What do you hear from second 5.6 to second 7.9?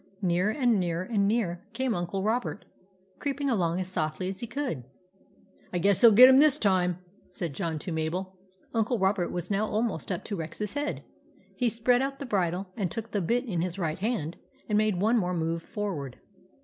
I guess he '11 get him this time," said John